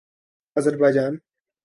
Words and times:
Azerbaijan 0.57 1.21